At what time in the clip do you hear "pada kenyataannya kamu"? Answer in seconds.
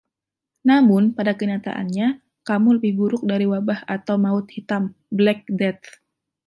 1.17-2.69